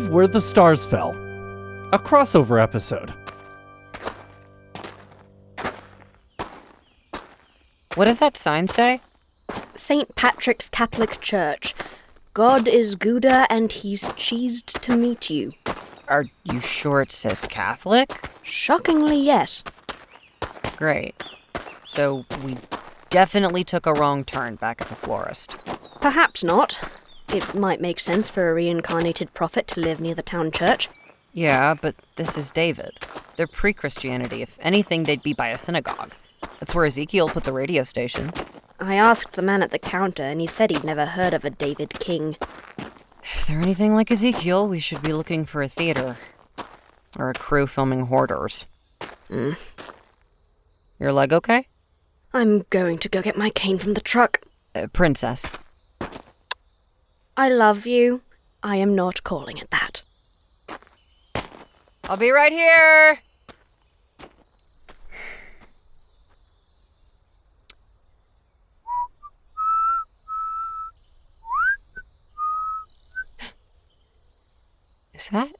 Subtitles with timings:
[0.00, 1.10] Forgive Where the Stars Fell,
[1.92, 3.12] a crossover episode.
[7.96, 9.02] What does that sign say?
[9.74, 10.14] St.
[10.14, 11.74] Patrick's Catholic Church.
[12.32, 15.52] God is Gouda and he's cheesed to meet you.
[16.08, 18.10] Are you sure it says Catholic?
[18.42, 19.62] Shockingly, yes.
[20.76, 21.22] Great.
[21.86, 22.56] So we
[23.10, 25.56] definitely took a wrong turn back at the florist.
[26.00, 26.78] Perhaps not.
[27.32, 30.88] It might make sense for a reincarnated prophet to live near the town church.
[31.32, 32.92] Yeah, but this is David.
[33.36, 34.42] They're pre Christianity.
[34.42, 36.12] If anything, they'd be by a synagogue.
[36.58, 38.32] That's where Ezekiel put the radio station.
[38.80, 41.50] I asked the man at the counter, and he said he'd never heard of a
[41.50, 42.36] David King.
[43.22, 46.16] If they're anything like Ezekiel, we should be looking for a theater.
[47.16, 48.66] Or a crew filming hoarders.
[49.28, 49.56] Mm.
[50.98, 51.68] Your leg okay?
[52.32, 54.40] I'm going to go get my cane from the truck.
[54.74, 55.56] Uh, princess.
[57.40, 58.20] I love you.
[58.62, 60.02] I am not calling it that.
[62.04, 63.20] I'll be right here.
[75.14, 75.50] Is that?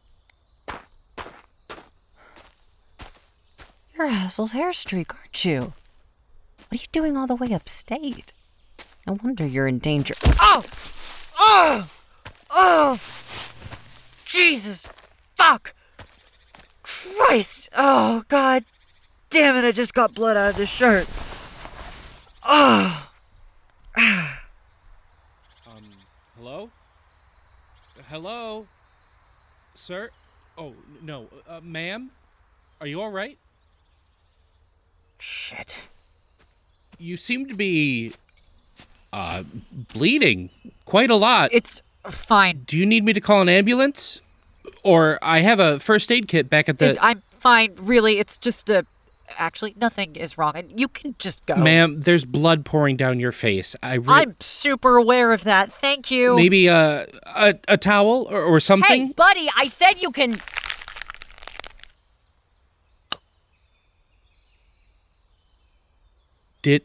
[3.96, 5.72] You're Hessel's hairstreak, aren't you?
[6.68, 8.34] What are you doing all the way upstate?
[9.06, 10.12] No wonder you're in danger.
[10.42, 10.62] Oh!
[11.62, 11.86] Oh!
[12.48, 13.00] Oh!
[14.24, 14.86] Jesus!
[15.36, 15.74] Fuck!
[16.82, 17.68] Christ!
[17.76, 18.64] Oh, God
[19.28, 21.06] damn it, I just got blood out of this shirt.
[22.48, 23.08] Oh!
[25.66, 25.82] Um,
[26.38, 26.70] hello?
[28.08, 28.66] Hello?
[29.74, 30.08] Sir?
[30.56, 30.72] Oh,
[31.02, 31.26] no.
[31.46, 32.10] Uh, ma'am?
[32.80, 33.36] Are you alright?
[35.18, 35.82] Shit.
[36.98, 38.14] You seem to be.
[39.12, 39.42] Uh,
[39.92, 40.50] bleeding
[40.84, 41.50] quite a lot.
[41.52, 42.62] It's fine.
[42.66, 44.20] Do you need me to call an ambulance?
[44.82, 46.96] Or I have a first aid kit back at the.
[47.02, 48.18] I'm fine, really.
[48.18, 48.84] It's just a.
[49.38, 50.52] Actually, nothing is wrong.
[50.56, 51.54] and You can just go.
[51.54, 53.76] Ma'am, there's blood pouring down your face.
[53.82, 55.72] I re- I'm super aware of that.
[55.72, 56.34] Thank you.
[56.34, 59.06] Maybe uh, a, a towel or, or something?
[59.08, 60.40] Hey, buddy, I said you can.
[66.62, 66.82] Did.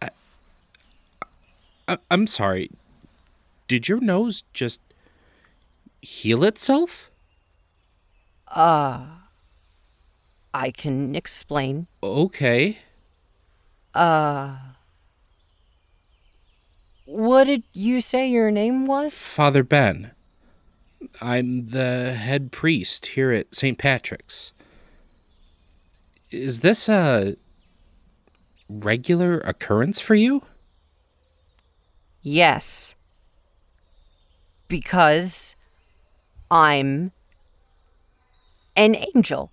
[0.00, 0.08] I,
[1.92, 2.70] I, I'm sorry.
[3.68, 4.80] Did your nose just
[6.00, 7.08] heal itself?
[8.48, 9.06] Uh.
[10.54, 11.86] I can explain.
[12.02, 12.78] Okay.
[13.94, 14.56] Uh.
[17.04, 19.26] What did you say your name was?
[19.26, 20.12] Father Ben.
[21.20, 23.76] I'm the head priest here at St.
[23.76, 24.52] Patrick's.
[26.30, 27.36] Is this a
[28.68, 30.42] regular occurrence for you?
[32.22, 32.94] Yes.
[34.68, 35.56] Because
[36.50, 37.12] I'm
[38.76, 39.50] an angel.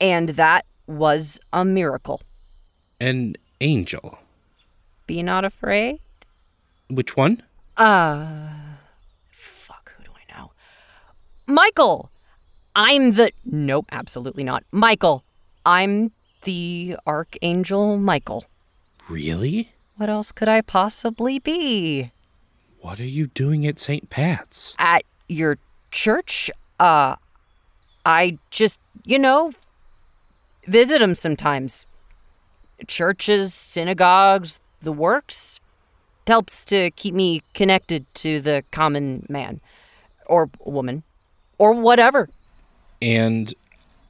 [0.00, 2.20] And that was a miracle.
[3.00, 4.18] An angel.
[5.06, 6.00] Be not afraid.
[6.88, 7.42] Which one?
[7.76, 8.48] Uh.
[9.30, 10.52] Fuck, who do I know?
[11.46, 12.10] Michael!
[12.74, 13.32] I'm the.
[13.44, 14.64] Nope, absolutely not.
[14.70, 15.24] Michael,
[15.66, 18.44] I'm the Archangel Michael.
[19.08, 19.72] Really?
[20.00, 22.10] What else could I possibly be?
[22.80, 24.08] What are you doing at St.
[24.08, 24.74] Pat's?
[24.78, 25.58] At your
[25.90, 26.50] church?
[26.78, 27.16] Uh,
[28.06, 29.52] I just, you know,
[30.66, 31.84] visit them sometimes.
[32.86, 35.60] Churches, synagogues, the works.
[36.26, 39.60] Helps to keep me connected to the common man
[40.24, 41.02] or woman
[41.58, 42.30] or whatever.
[43.02, 43.52] And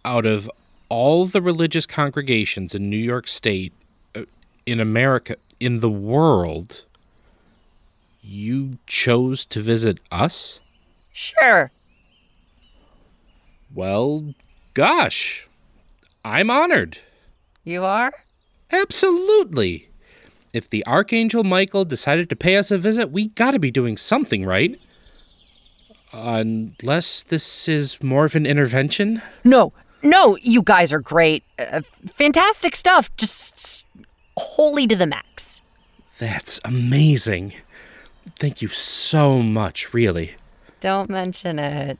[0.04, 0.48] out of
[0.88, 3.72] all the religious congregations in New York State,
[4.14, 4.22] uh,
[4.66, 6.82] in America, in the world,
[8.22, 10.60] you chose to visit us?
[11.12, 11.70] Sure.
[13.72, 14.34] Well,
[14.74, 15.46] gosh,
[16.24, 16.98] I'm honored.
[17.62, 18.12] You are?
[18.72, 19.88] Absolutely.
[20.52, 24.44] If the Archangel Michael decided to pay us a visit, we gotta be doing something
[24.44, 24.80] right.
[26.12, 29.22] Unless this is more of an intervention?
[29.44, 29.72] No,
[30.02, 31.44] no, you guys are great.
[31.58, 33.14] Uh, fantastic stuff.
[33.16, 33.86] Just
[34.40, 35.62] holy to the max.
[36.18, 37.54] That's amazing.
[38.36, 40.32] Thank you so much, really.
[40.80, 41.98] Don't mention it.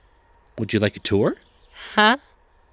[0.59, 1.37] Would you like a tour?
[1.95, 2.17] Huh?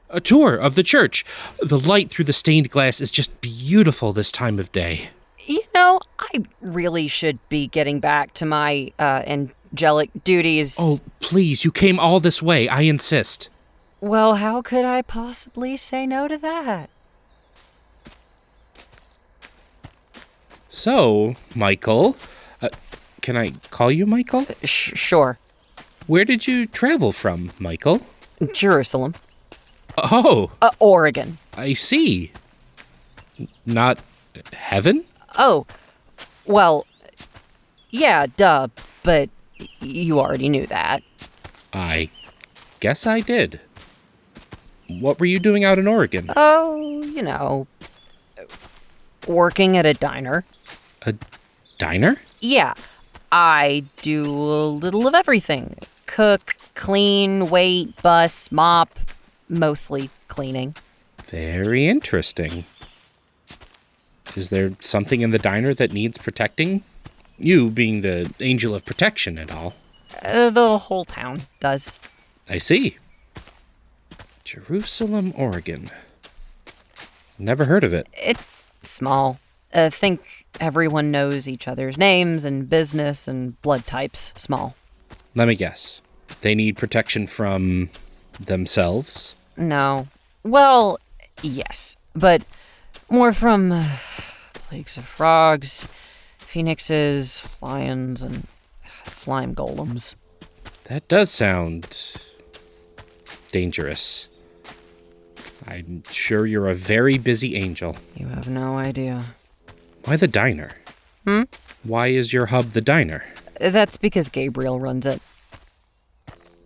[0.09, 1.25] A tour of the church.
[1.61, 5.09] The light through the stained glass is just beautiful this time of day.
[5.45, 10.77] You know, I really should be getting back to my uh, angelic duties.
[10.79, 12.67] Oh, please, you came all this way.
[12.67, 13.49] I insist.
[13.99, 16.89] Well, how could I possibly say no to that?
[20.77, 22.15] So, Michael,
[22.61, 22.69] uh,
[23.21, 24.45] can I call you Michael?
[24.63, 25.39] Sh- sure.
[26.05, 28.01] Where did you travel from, Michael?
[28.53, 29.15] Jerusalem.
[29.97, 31.39] Oh, Uh, Oregon.
[31.55, 32.31] I see.
[33.65, 33.97] Not
[34.53, 35.03] heaven?
[35.39, 35.65] Oh,
[36.45, 36.85] well,
[37.89, 38.67] yeah, duh,
[39.01, 39.31] but
[39.81, 41.01] you already knew that.
[41.73, 42.11] I
[42.81, 43.59] guess I did.
[44.87, 46.31] What were you doing out in Oregon?
[46.35, 47.65] Oh, you know,
[49.27, 50.45] working at a diner.
[51.07, 51.15] A
[51.77, 52.17] diner?
[52.41, 52.73] Yeah,
[53.31, 58.89] I do a little of everything cook, clean, wait, bus, mop,
[59.47, 60.75] mostly cleaning.
[61.23, 62.65] Very interesting.
[64.35, 66.83] Is there something in the diner that needs protecting?
[67.37, 69.75] You being the angel of protection and all.
[70.21, 71.99] Uh, the whole town does.
[72.49, 72.97] I see.
[74.43, 75.89] Jerusalem, Oregon.
[77.39, 78.07] Never heard of it.
[78.13, 78.49] It's
[78.81, 79.39] small.
[79.77, 84.33] I think everyone knows each other's names and business and blood types.
[84.35, 84.75] Small.
[85.35, 86.01] Let me guess.
[86.41, 87.89] They need protection from
[88.39, 89.35] themselves?
[89.55, 90.07] No.
[90.43, 90.97] Well,
[91.43, 92.43] yes, but
[93.09, 93.87] more from uh,
[94.53, 95.87] plagues of frogs,
[96.39, 98.47] phoenixes, lions, and
[99.05, 100.15] slime golems.
[100.85, 102.13] That does sound
[103.51, 104.27] dangerous.
[105.67, 107.95] I'm sure you're a very busy angel.
[108.15, 109.23] You have no idea.
[110.07, 110.71] Why the diner?
[111.25, 111.43] Hmm?
[111.83, 113.25] Why is your hub the diner?
[113.59, 115.21] That's because Gabriel runs it.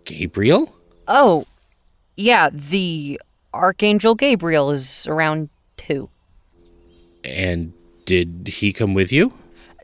[0.04, 0.72] Gabriel?
[1.08, 1.46] Oh,
[2.16, 3.20] yeah, the
[3.52, 6.08] Archangel Gabriel is around too.
[7.24, 7.72] And
[8.04, 9.32] did he come with you?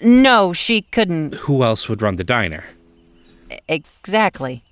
[0.01, 1.35] No, she couldn't.
[1.35, 2.65] Who else would run the diner?
[3.69, 4.63] Exactly.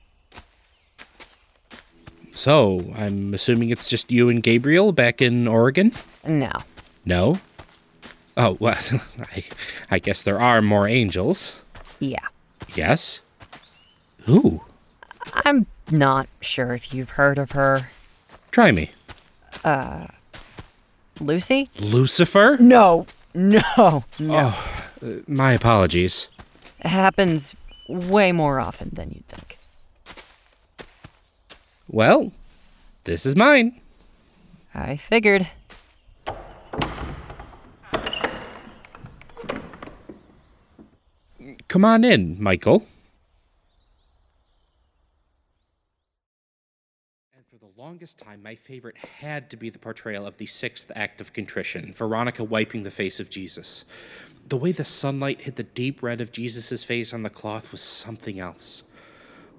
[2.30, 5.90] So, I'm assuming it's just you and Gabriel back in Oregon?
[6.24, 6.52] No.
[7.04, 7.40] No?
[8.36, 8.76] Oh, well,
[9.34, 9.44] I,
[9.90, 11.58] I guess there are more angels.
[12.00, 12.26] Yeah.
[12.74, 13.20] Yes?
[14.24, 14.62] Who?
[15.44, 17.88] I'm not sure if you've heard of her.
[18.50, 18.90] Try me.
[19.64, 20.06] Uh,
[21.20, 21.70] Lucy?
[21.78, 22.56] Lucifer?
[22.60, 23.06] No.
[23.34, 24.04] No.
[24.18, 24.54] No.
[25.26, 26.28] My apologies.
[26.80, 27.56] It happens
[27.88, 29.58] way more often than you'd think.
[31.88, 32.32] Well,
[33.04, 33.80] this is mine.
[34.74, 35.48] I figured.
[41.68, 42.86] Come on in, Michael.
[47.34, 50.90] And for the longest time, my favorite had to be the portrayal of the sixth
[50.94, 53.84] act of contrition, Veronica wiping the face of Jesus.
[54.48, 57.80] The way the sunlight hit the deep red of Jesus' face on the cloth was
[57.80, 58.82] something else.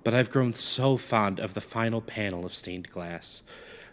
[0.03, 3.43] But I've grown so fond of the final panel of stained glass.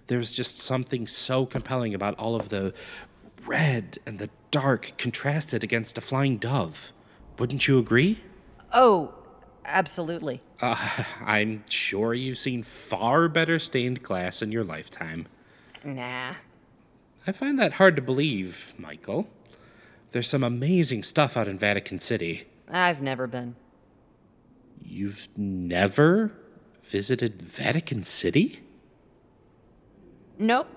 [0.07, 2.75] There's just something so compelling about all of the
[3.47, 6.93] red and the dark contrasted against a flying dove.
[7.39, 8.21] Wouldn't you agree?
[8.73, 9.15] Oh,
[9.65, 10.41] absolutely.
[10.61, 10.77] Uh,
[11.25, 15.27] I'm sure you've seen far better stained glass in your lifetime.
[15.85, 16.35] Nah.
[17.27, 19.29] I find that hard to believe, Michael.
[20.11, 22.47] There's some amazing stuff out in Vatican City.
[22.71, 23.57] I've never been.
[24.83, 26.33] You've never
[26.83, 28.61] visited Vatican City?
[30.39, 30.69] Nope.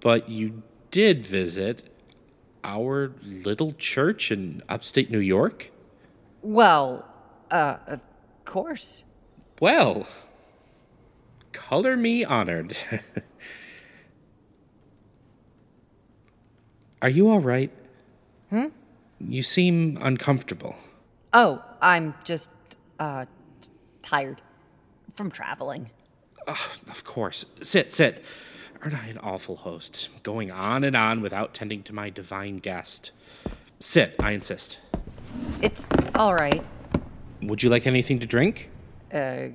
[0.00, 1.90] But you did visit
[2.68, 5.70] our little church in upstate New York?
[6.42, 7.06] Well,
[7.50, 8.02] uh, of
[8.44, 9.04] course.
[9.58, 10.06] Well,
[11.52, 12.76] color me honored.
[17.02, 17.70] Are you all right?
[18.50, 18.66] Hmm?
[19.18, 20.76] You seem uncomfortable.
[21.32, 22.50] Oh, I'm just,
[22.98, 23.24] uh,
[24.02, 24.42] tired
[25.14, 25.90] from traveling.
[26.46, 27.44] Of course.
[27.62, 28.24] Sit, sit.
[28.82, 33.10] Aren't I an awful host, going on and on without tending to my divine guest?
[33.80, 34.78] Sit, I insist.
[35.60, 36.64] It's all right.
[37.42, 38.70] Would you like anything to drink?
[39.12, 39.48] Uh,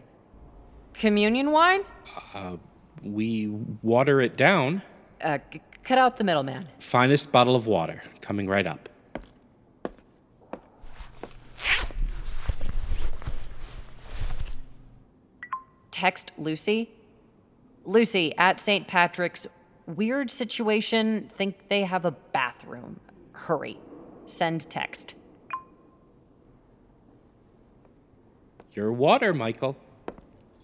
[0.94, 1.82] communion wine?
[2.34, 2.58] Uh,
[3.02, 3.48] We
[3.82, 4.82] water it down.
[5.22, 6.68] Uh, c- cut out the middleman.
[6.80, 8.90] Finest bottle of water, coming right up.
[15.92, 16.90] Text Lucy.
[17.86, 18.88] Lucy, at St.
[18.88, 19.48] Patrick's,
[19.86, 21.30] weird situation.
[21.36, 23.00] Think they have a bathroom.
[23.34, 23.80] Hurry.
[24.26, 25.16] Send text.
[28.72, 29.76] Your water, Michael.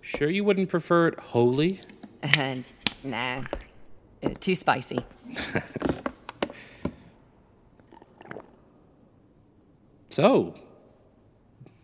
[0.01, 1.81] Sure you wouldn't prefer it holy?
[2.38, 2.63] And
[3.03, 3.43] nah,
[4.23, 5.05] uh, too spicy.
[10.19, 10.55] So,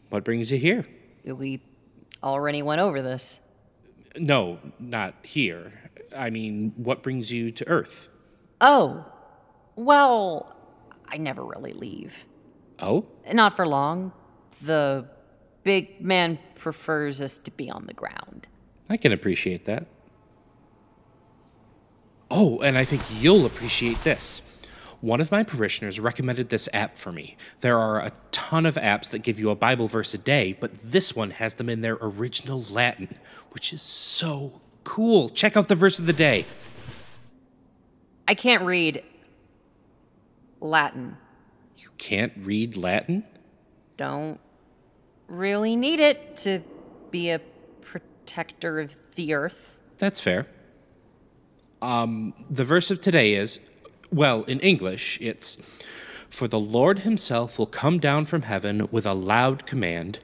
[0.09, 0.85] what brings you here?
[1.23, 1.61] We
[2.21, 3.39] already went over this.
[4.17, 5.73] No, not here.
[6.15, 8.09] I mean, what brings you to Earth?
[8.61, 9.05] Oh,
[9.75, 10.55] well,
[11.07, 12.27] I never really leave.
[12.79, 13.05] Oh?
[13.31, 14.13] Not for long.
[14.61, 15.07] The
[15.63, 18.47] big man prefers us to be on the ground.
[18.89, 19.87] I can appreciate that.
[22.31, 24.41] Oh, and I think you'll appreciate this.
[25.01, 27.37] One of my parishioners recommended this app for me.
[27.59, 30.73] There are a ton of apps that give you a Bible verse a day, but
[30.75, 33.15] this one has them in their original Latin,
[33.51, 35.29] which is so cool.
[35.29, 36.45] Check out the verse of the day.
[38.27, 39.03] I can't read
[40.59, 41.17] Latin.
[41.77, 43.23] You can't read Latin?
[43.97, 44.39] Don't
[45.27, 46.61] really need it to
[47.11, 47.39] be a
[47.81, 49.77] protector of the earth.
[49.97, 50.47] That's fair.
[51.81, 53.59] Um, the verse of today is,
[54.15, 55.57] well, in English, it's
[56.29, 60.19] For the Lord himself will come down from heaven with a loud command,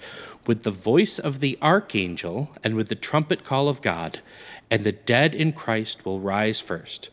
[0.47, 4.21] with the voice of the archangel, and with the trumpet call of God,
[4.69, 7.09] and the dead in Christ will rise first.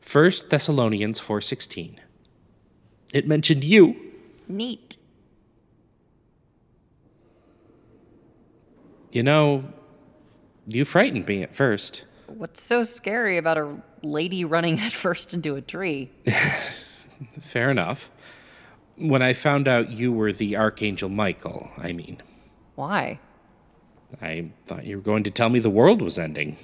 [0.00, 1.98] 1 Thessalonians 4:16.
[3.12, 3.96] It mentioned you.
[4.46, 4.98] Neat.
[9.10, 9.72] You know,
[10.66, 12.04] you frightened me at first.
[12.26, 16.10] What's so scary about a lady running headfirst into a tree?
[17.40, 18.10] Fair enough.
[18.96, 22.22] When I found out you were the Archangel Michael, I mean,
[22.76, 23.18] Why?
[24.22, 26.56] I thought you were going to tell me the world was ending.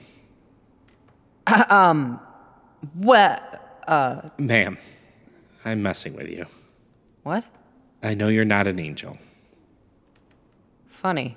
[1.68, 2.20] Um.
[2.94, 3.82] What?
[3.88, 4.30] Uh.
[4.38, 4.78] Ma'am,
[5.64, 6.46] I'm messing with you.
[7.24, 7.44] What?
[8.02, 9.18] I know you're not an angel.
[10.86, 11.36] Funny.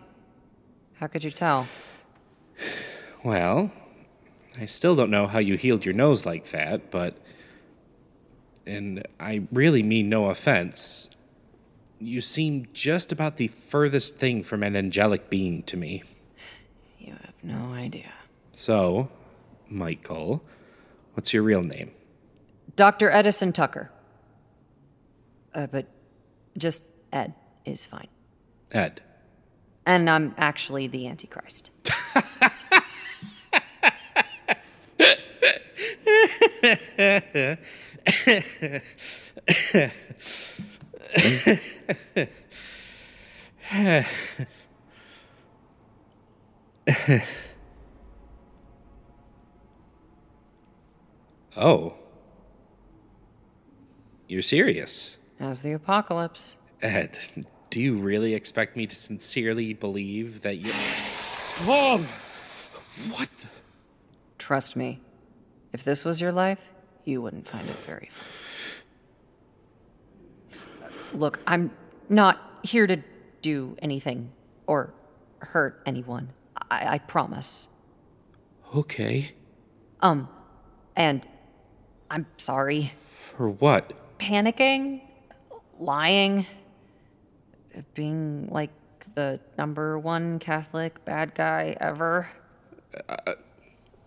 [0.99, 1.67] How could you tell?
[3.23, 3.71] Well,
[4.59, 7.17] I still don't know how you healed your nose like that, but.
[8.65, 11.09] And I really mean no offense.
[11.99, 16.03] You seem just about the furthest thing from an angelic being to me.
[16.97, 18.11] You have no idea.
[18.53, 19.09] So,
[19.67, 20.43] Michael,
[21.13, 21.91] what's your real name?
[22.75, 23.11] Dr.
[23.11, 23.91] Edison Tucker.
[25.53, 25.87] Uh, but
[26.57, 27.33] just Ed
[27.65, 28.07] is fine.
[28.71, 29.01] Ed.
[29.85, 31.71] And I'm actually the Antichrist.
[51.55, 51.95] Oh.
[54.27, 55.17] You're serious?
[55.39, 56.55] As the apocalypse.
[56.81, 57.17] Ed,
[57.69, 60.71] do you really expect me to sincerely believe that you.
[61.67, 62.05] Oh!
[63.11, 63.29] What?
[63.39, 63.47] the-
[64.37, 64.99] Trust me,
[65.73, 66.69] if this was your life,
[67.03, 68.25] you wouldn't find it very fun.
[71.13, 71.71] Look, I'm
[72.09, 73.03] not here to
[73.41, 74.31] do anything
[74.67, 74.93] or
[75.39, 76.29] hurt anyone.
[76.71, 77.67] I, I promise.
[78.75, 79.31] Okay.
[80.01, 80.29] Um,
[80.95, 81.27] and
[82.09, 82.93] I'm sorry.
[83.01, 83.93] For what?
[84.19, 85.01] Panicking,
[85.79, 86.45] lying,
[87.93, 88.71] being like
[89.15, 92.29] the number one Catholic bad guy ever.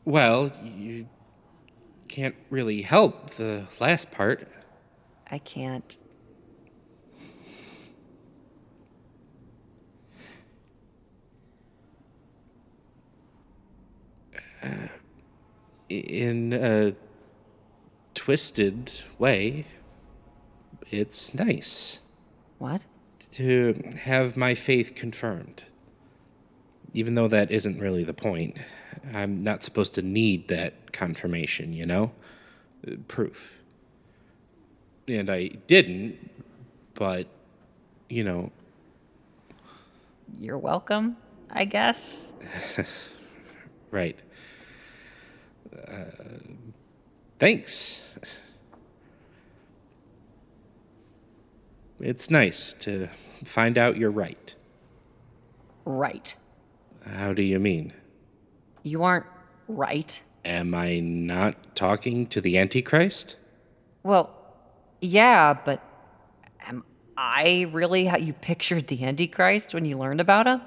[0.04, 1.08] Well, you
[2.08, 4.48] can't really help the last part.
[5.30, 5.96] I can't.
[14.62, 14.88] Uh,
[15.88, 16.94] in a
[18.14, 19.66] twisted way,
[20.90, 22.00] it's nice
[22.58, 22.82] What?
[23.32, 25.64] to have my faith confirmed.
[26.94, 28.56] Even though that isn't really the point.
[29.14, 32.12] I'm not supposed to need that confirmation, you know?
[33.08, 33.60] Proof.
[35.08, 36.30] And I didn't,
[36.94, 37.26] but,
[38.08, 38.50] you know,
[40.40, 41.16] You're welcome,
[41.50, 42.32] I guess.
[43.90, 44.18] right.
[45.88, 46.04] Uh,
[47.38, 48.02] thanks.
[52.00, 53.08] It's nice to
[53.44, 54.54] find out you're right.
[55.84, 56.34] Right.
[57.06, 57.92] How do you mean?
[58.86, 59.26] You aren't
[59.66, 60.22] right.
[60.44, 63.36] Am I not talking to the Antichrist?
[64.04, 64.30] Well,
[65.00, 65.82] yeah, but
[66.68, 66.84] am
[67.16, 70.62] I really how you pictured the Antichrist when you learned about him?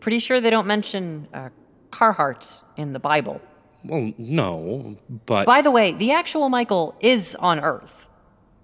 [0.00, 1.50] Pretty sure they don't mention uh,
[1.90, 3.40] Carhartts in the Bible.
[3.84, 4.96] Well, no,
[5.26, 8.08] but By the way, the actual Michael is on Earth.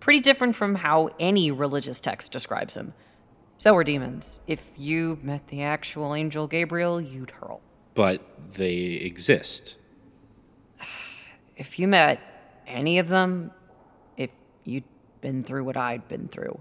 [0.01, 2.95] Pretty different from how any religious text describes him.
[3.59, 4.41] So are demons.
[4.49, 7.63] If you met the actual angel Gabriel, you'd hurl.
[7.97, 8.23] But
[8.53, 9.76] they exist.
[11.59, 12.21] If you met
[12.67, 13.50] any of them,
[14.19, 14.29] if
[14.65, 14.85] you'd
[15.23, 16.61] been through what I'd been through,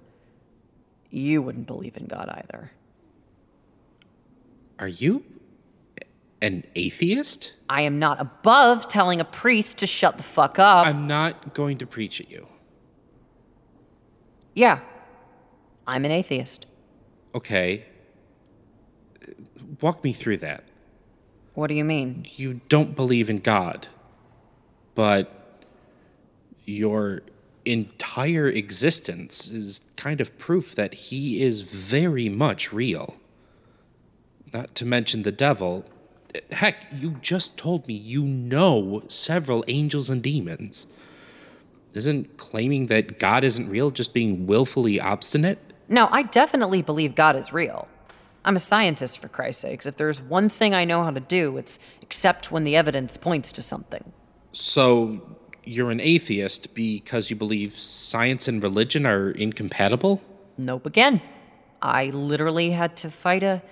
[1.10, 2.72] you wouldn't believe in God either.
[4.80, 5.25] Are you
[6.42, 7.56] an atheist?
[7.68, 10.88] I am not above telling a priest to shut the fuck up.
[10.88, 12.48] I'm not going to preach at you.
[14.54, 14.80] yeah,
[15.86, 16.68] I'm an atheist.
[17.34, 17.86] Okay.
[19.82, 20.63] Walk me through that.
[21.56, 22.28] What do you mean?
[22.36, 23.88] You don't believe in God,
[24.94, 25.32] but
[26.66, 27.22] your
[27.64, 33.16] entire existence is kind of proof that he is very much real.
[34.54, 35.86] Not to mention the devil.
[36.52, 40.86] Heck, you just told me you know several angels and demons.
[41.94, 45.60] Isn't claiming that God isn't real just being willfully obstinate?
[45.88, 47.88] No, I definitely believe God is real.
[48.45, 49.86] I'm a scientist, for Christ's sakes.
[49.86, 53.51] If there's one thing I know how to do, it's accept when the evidence points
[53.53, 54.13] to something.
[54.51, 60.21] So, you're an atheist because you believe science and religion are incompatible?
[60.58, 61.21] Nope again.
[61.81, 63.63] I literally had to fight a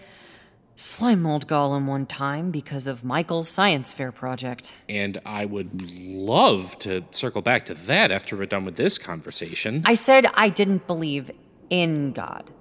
[0.76, 4.74] slime mold golem one time because of Michael's science fair project.
[4.90, 9.84] And I would love to circle back to that after we're done with this conversation.
[9.86, 11.30] I said I didn't believe
[11.70, 12.52] in God.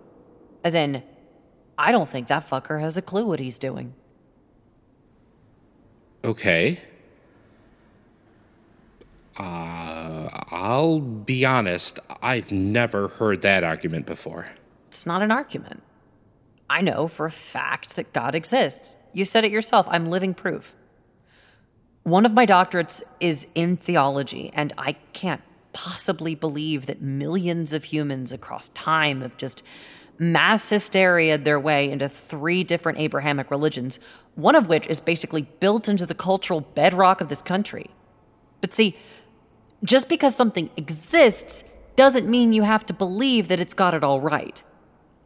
[0.63, 1.03] As in,
[1.83, 3.95] I don't think that fucker has a clue what he's doing.
[6.23, 6.79] Okay.
[9.37, 14.53] Uh, I'll be honest, I've never heard that argument before.
[14.87, 15.83] It's not an argument.
[16.71, 18.95] I know for a fact that God exists.
[19.13, 19.85] You said it yourself.
[19.91, 20.77] I'm living proof.
[22.05, 25.43] One of my doctorates is in theology, and I can't
[25.73, 29.65] possibly believe that millions of humans across time have just
[30.19, 33.99] mass hysteria their way into three different Abrahamic religions,
[34.35, 37.91] one of which is basically built into the cultural bedrock of this country.
[38.61, 38.97] But see,
[39.85, 41.65] just because something exists
[41.97, 44.63] doesn't mean you have to believe that it's got it all right.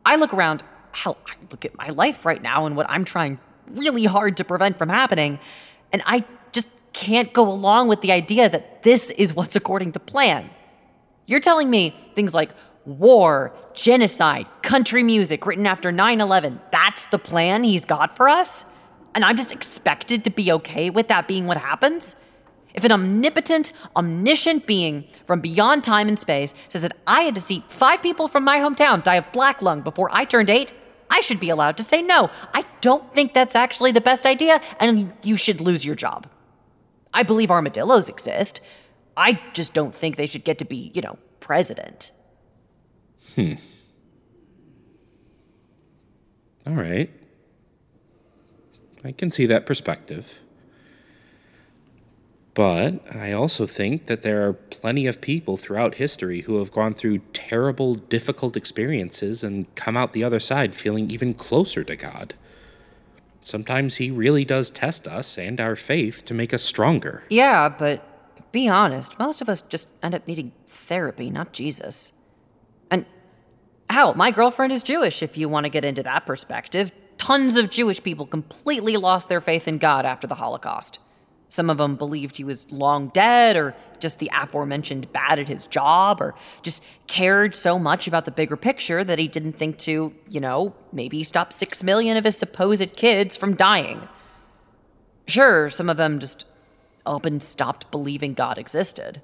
[0.04, 3.38] I look around, hell, I look at my life right now and what I'm trying
[3.68, 5.38] really hard to prevent from happening,
[5.92, 10.00] and I just can't go along with the idea that this is what's according to
[10.00, 10.50] plan.
[11.26, 12.52] You're telling me things like
[12.86, 18.64] war, genocide, country music written after 9 11, that's the plan he's got for us?
[19.14, 22.16] And I'm just expected to be okay with that being what happens?
[22.74, 27.40] If an omnipotent, omniscient being from beyond time and space says that I had to
[27.40, 30.74] see five people from my hometown die of black lung before I turned eight,
[31.10, 32.30] I should be allowed to say no.
[32.52, 36.28] I don't think that's actually the best idea, and you should lose your job.
[37.14, 38.60] I believe armadillos exist.
[39.16, 42.12] I just don't think they should get to be, you know, president.
[43.36, 43.54] Hmm.
[46.66, 47.10] All right.
[49.04, 50.38] I can see that perspective.
[52.54, 56.94] But I also think that there are plenty of people throughout history who have gone
[56.94, 62.32] through terrible, difficult experiences and come out the other side feeling even closer to God.
[63.42, 67.24] Sometimes He really does test us and our faith to make us stronger.
[67.28, 72.12] Yeah, but be honest, most of us just end up needing therapy, not Jesus.
[73.88, 76.92] Hell, my girlfriend is Jewish, if you want to get into that perspective.
[77.18, 80.98] Tons of Jewish people completely lost their faith in God after the Holocaust.
[81.48, 85.66] Some of them believed he was long dead, or just the aforementioned bad at his
[85.66, 90.12] job, or just cared so much about the bigger picture that he didn't think to,
[90.28, 94.08] you know, maybe stop six million of his supposed kids from dying.
[95.26, 96.44] Sure, some of them just
[97.06, 99.22] up and stopped believing God existed.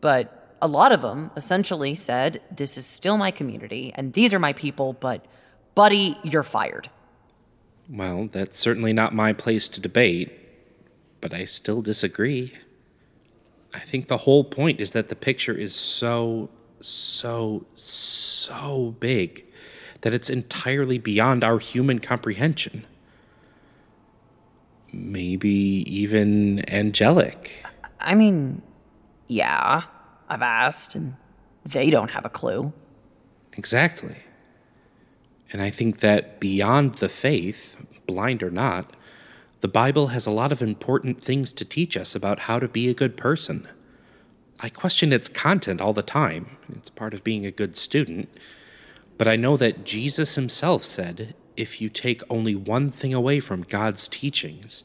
[0.00, 4.38] But a lot of them essentially said, This is still my community, and these are
[4.38, 5.24] my people, but
[5.74, 6.90] buddy, you're fired.
[7.88, 10.30] Well, that's certainly not my place to debate,
[11.20, 12.52] but I still disagree.
[13.74, 19.44] I think the whole point is that the picture is so, so, so big
[20.02, 22.86] that it's entirely beyond our human comprehension.
[24.92, 25.50] Maybe
[25.86, 27.64] even angelic.
[28.00, 28.62] I mean,
[29.28, 29.82] yeah,
[30.30, 31.16] I've asked, and
[31.64, 32.72] they don't have a clue.
[33.54, 34.16] Exactly.
[35.52, 38.94] And I think that beyond the faith, blind or not,
[39.60, 42.88] the Bible has a lot of important things to teach us about how to be
[42.88, 43.68] a good person.
[44.60, 46.56] I question its content all the time.
[46.72, 48.28] It's part of being a good student.
[49.18, 53.62] But I know that Jesus himself said if you take only one thing away from
[53.62, 54.84] God's teachings,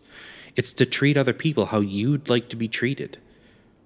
[0.56, 3.20] it's to treat other people how you'd like to be treated.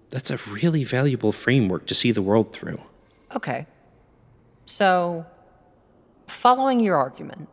[0.09, 2.81] That's a really valuable framework to see the world through.
[3.35, 3.67] Okay.
[4.65, 5.25] So,
[6.27, 7.47] following your argument,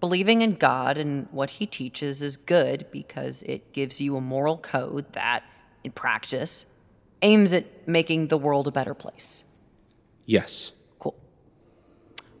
[0.00, 4.58] believing in God and what he teaches is good because it gives you a moral
[4.58, 5.44] code that,
[5.82, 6.66] in practice,
[7.22, 9.44] aims at making the world a better place.
[10.26, 10.72] Yes.
[10.98, 11.16] Cool.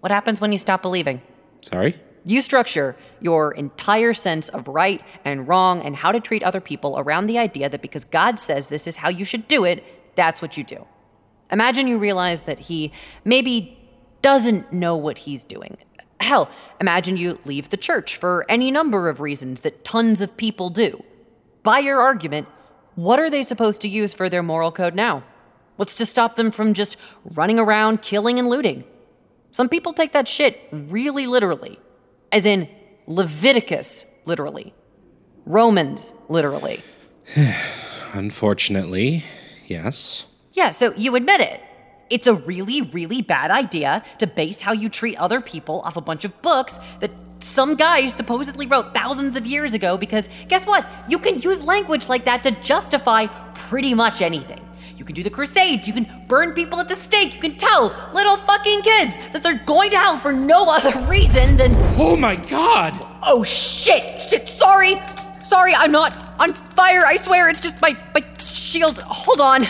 [0.00, 1.22] What happens when you stop believing?
[1.60, 1.94] Sorry?
[2.24, 6.98] You structure your entire sense of right and wrong and how to treat other people
[6.98, 9.84] around the idea that because God says this is how you should do it,
[10.16, 10.86] that's what you do.
[11.52, 12.92] Imagine you realize that he
[13.24, 13.78] maybe
[14.22, 15.76] doesn't know what he's doing.
[16.18, 16.48] Hell,
[16.80, 21.04] imagine you leave the church for any number of reasons that tons of people do.
[21.62, 22.48] By your argument,
[22.94, 25.24] what are they supposed to use for their moral code now?
[25.76, 28.84] What's to stop them from just running around killing and looting?
[29.52, 31.78] Some people take that shit really literally
[32.34, 32.68] as in
[33.06, 34.74] Leviticus, literally,
[35.46, 36.82] Romans, literally.
[38.12, 39.24] Unfortunately,
[39.66, 40.24] yes.
[40.52, 41.60] Yeah, so you admit it.
[42.10, 46.00] It's a really, really bad idea to base how you treat other people off a
[46.00, 50.86] bunch of books that some guy supposedly wrote thousands of years ago because guess what?
[51.08, 54.60] You can use language like that to justify pretty much anything.
[54.96, 57.92] You can do the crusades, you can burn people at the stake, you can tell
[58.12, 61.72] little fucking kids that they're going to hell for no other reason than.
[61.98, 62.92] Oh my god!
[63.22, 64.20] Oh shit!
[64.20, 65.00] Shit, sorry!
[65.42, 68.98] Sorry, I'm not on fire, I swear, it's just my, my shield.
[68.98, 69.66] Hold on.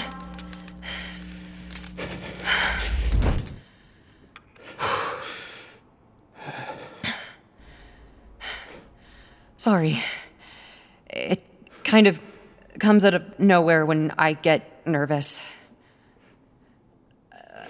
[9.57, 10.03] Sorry.
[11.09, 11.43] It
[11.85, 12.21] kind of
[12.85, 15.41] comes out of nowhere when I get nervous.
[17.33, 17.65] Uh,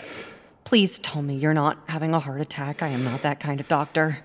[0.64, 2.82] please tell me you're not having a heart attack.
[2.82, 4.24] I am not that kind of doctor.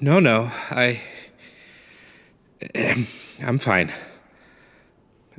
[0.00, 0.50] No, no.
[0.70, 1.00] I.
[3.40, 3.92] I'm fine.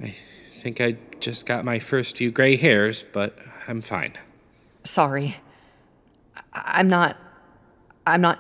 [0.02, 0.16] I
[0.56, 3.38] think I just got my first few gray hairs, but
[3.68, 4.14] I'm fine.
[4.86, 5.36] Sorry.
[6.54, 7.18] I- I'm not.
[8.08, 8.40] I'm not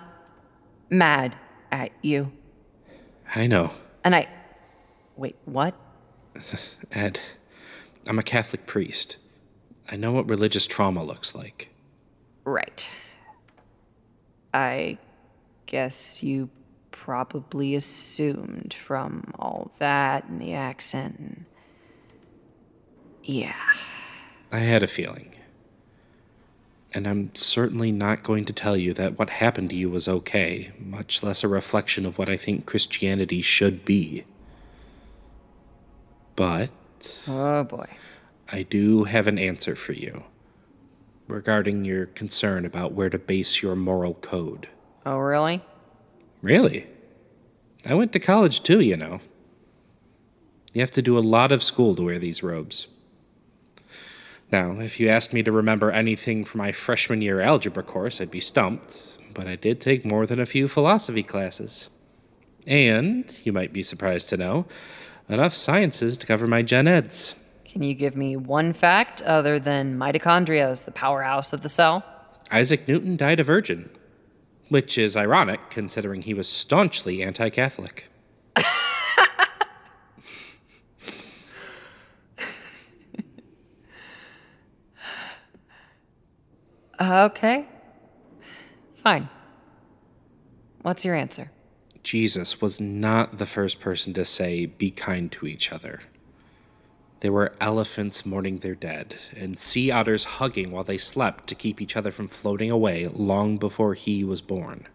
[0.90, 1.36] mad
[1.74, 2.32] at you.
[3.36, 3.72] I know.
[4.04, 4.28] And I.
[5.16, 5.78] Wait, what?
[6.92, 7.20] Ed,
[8.08, 9.18] I'm a Catholic priest.
[9.92, 11.72] I know what religious trauma looks like.
[12.46, 12.90] Right.
[14.54, 14.98] I
[15.66, 16.50] guess you
[16.92, 21.46] probably assumed from all that and the accent and.
[23.24, 23.54] Yeah.
[24.52, 25.29] I had a feeling.
[26.94, 30.72] And I'm certainly not going to tell you that what happened to you was okay,
[30.80, 34.24] much less a reflection of what I think Christianity should be.
[36.36, 36.72] But
[37.28, 37.88] Oh boy.
[38.52, 40.24] I do have an answer for you
[41.28, 44.68] regarding your concern about where to base your moral code.
[45.06, 45.62] Oh, really?
[46.42, 46.88] Really?
[47.86, 49.20] I went to college too, you know.
[50.74, 52.88] You have to do a lot of school to wear these robes.
[54.52, 58.32] Now, if you asked me to remember anything from my freshman year algebra course, I'd
[58.32, 61.90] be stumped, but I did take more than a few philosophy classes.
[62.66, 64.66] And, you might be surprised to know,
[65.28, 67.36] enough sciences to cover my gen eds.
[67.64, 72.04] Can you give me one fact other than mitochondria is the powerhouse of the cell?
[72.52, 73.92] Isaac Newton died a virgin,
[74.70, 78.09] which is ironic considering he was staunchly anti Catholic.
[87.10, 87.66] Uh-huh, okay.
[89.02, 89.30] Fine.
[90.84, 91.50] What's your answer?
[92.04, 96.02] Jesus was not the first person to say, be kind to each other.
[97.22, 101.82] There were elephants mourning their dead, and sea otters hugging while they slept to keep
[101.82, 104.86] each other from floating away long before he was born.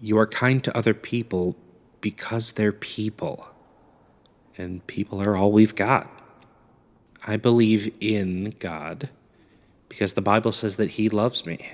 [0.00, 1.56] You are kind to other people
[2.00, 3.50] because they're people,
[4.56, 6.22] and people are all we've got.
[7.26, 9.10] I believe in God
[9.90, 11.68] because the Bible says that He loves me.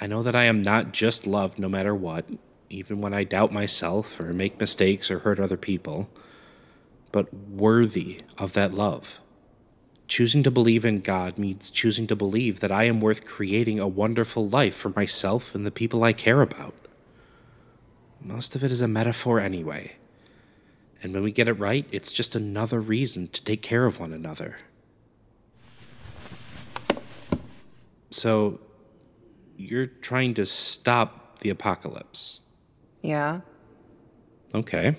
[0.00, 2.26] I know that I am not just loved no matter what,
[2.70, 6.08] even when I doubt myself or make mistakes or hurt other people,
[7.10, 9.18] but worthy of that love.
[10.06, 13.88] Choosing to believe in God means choosing to believe that I am worth creating a
[13.88, 16.74] wonderful life for myself and the people I care about.
[18.20, 19.92] Most of it is a metaphor anyway.
[21.02, 24.12] And when we get it right, it's just another reason to take care of one
[24.12, 24.58] another.
[28.12, 28.60] So,
[29.56, 32.40] you're trying to stop the apocalypse.
[33.02, 33.40] Yeah.
[34.54, 34.96] Okay.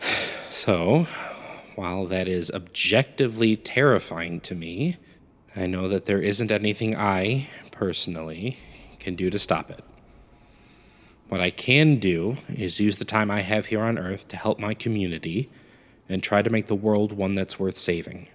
[0.50, 1.06] So,
[1.76, 4.96] while that is objectively terrifying to me,
[5.54, 8.58] I know that there isn't anything I, personally,
[8.98, 9.84] can do to stop it.
[11.28, 14.58] What I can do is use the time I have here on Earth to help
[14.58, 15.50] my community
[16.08, 18.28] and try to make the world one that's worth saving.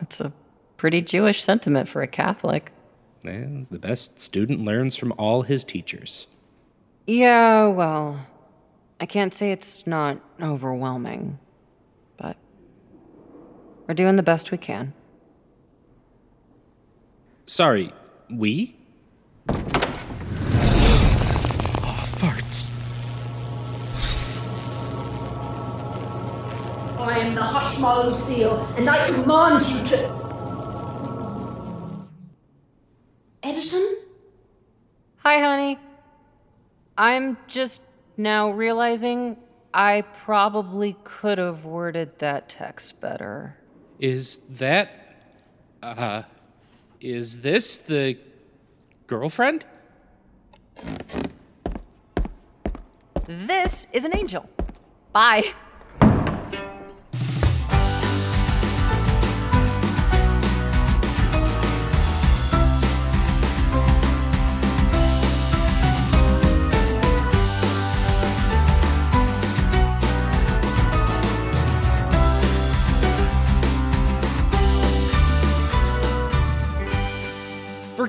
[0.00, 0.32] It's a
[0.82, 2.72] pretty Jewish sentiment for a Catholic.
[3.22, 6.26] And the best student learns from all his teachers.
[7.06, 8.26] Yeah, well,
[9.00, 11.38] I can't say it's not overwhelming,
[12.16, 12.36] but
[13.86, 14.92] we're doing the best we can.
[17.46, 17.92] Sorry,
[18.28, 18.74] we?
[19.48, 19.54] Oh,
[22.18, 22.68] farts.
[26.98, 30.21] I am the Hushmallow Seal, and I command you to.
[37.02, 37.80] I'm just
[38.16, 39.36] now realizing
[39.74, 43.58] I probably could have worded that text better.
[43.98, 44.88] Is that.
[45.82, 46.22] Uh.
[47.00, 48.16] Is this the
[49.08, 49.64] girlfriend?
[53.26, 54.48] This is an angel.
[55.12, 55.54] Bye.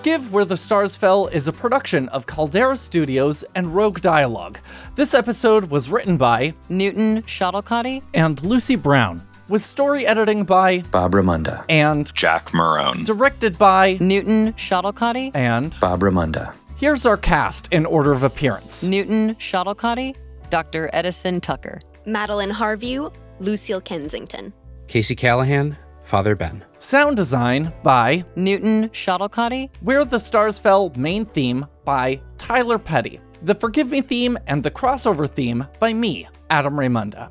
[0.04, 4.58] Forgive Where the Stars Fell is a production of Caldera Studios and Rogue Dialogue.
[4.96, 8.04] This episode was written by Newton Shottelkotte?
[8.14, 11.64] and Lucy Brown, with story editing by Bob Raymonda.
[11.70, 13.06] and Jack Marone.
[13.06, 15.34] directed by Newton Shottelkotte?
[15.38, 16.54] and Bob Raymonda.
[16.76, 18.84] here's our cast in order of appearance.
[18.84, 20.18] Newton Shottelkotte?
[20.50, 20.90] Dr.
[20.92, 21.80] Edison Tucker.
[22.06, 24.52] Madelyn Harvieux, Lucille Kensington.
[24.90, 26.64] Casey Callaghan, Father Ben.
[26.80, 29.70] Sound design by Newton Shottelkotte?
[29.82, 33.20] Where the Stars Fell main theme by Tyler Petty.
[33.42, 37.30] The Forgive Me theme and the crossover theme by me, Adam Raymonda.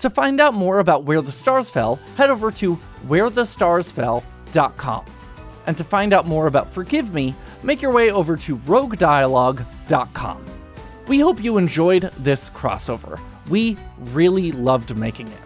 [0.00, 5.04] To find out more about Where the Stars Fell, head over to wherethestarsfell.com.
[5.66, 10.44] And to find out more about Forgive Me, make your way over to roguedialogue.com.
[11.08, 13.18] We hope you enjoyed this crossover.
[13.48, 15.38] We really loved making it.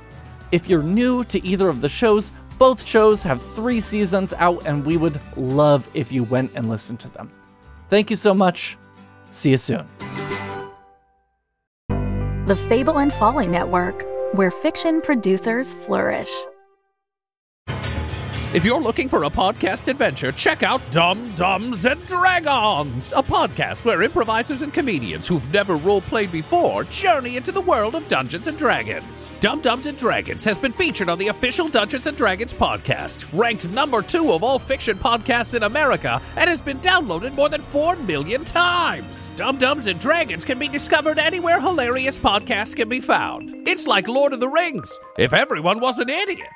[0.53, 4.85] If you're new to either of the shows, both shows have three seasons out, and
[4.85, 7.33] we would love if you went and listened to them.
[7.89, 8.77] Thank you so much.
[9.31, 9.89] See you soon.
[11.89, 16.31] The Fable and Folly Network, where fiction producers flourish.
[18.53, 23.85] If you're looking for a podcast adventure, check out Dumb Dumbs and Dragons, a podcast
[23.85, 28.49] where improvisers and comedians who've never role played before journey into the world of Dungeons
[28.49, 29.33] and Dragons.
[29.39, 33.69] Dumb Dumbs and Dragons has been featured on the official Dungeons and Dragons podcast, ranked
[33.69, 37.95] number two of all fiction podcasts in America, and has been downloaded more than 4
[37.95, 39.31] million times.
[39.37, 43.55] Dumb Dumbs and Dragons can be discovered anywhere hilarious podcasts can be found.
[43.69, 46.51] It's like Lord of the Rings, if everyone was an idiot.